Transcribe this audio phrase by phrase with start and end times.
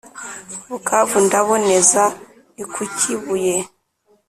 [0.69, 2.03] bukavu ndaboneza
[2.55, 3.55] ni kukibuye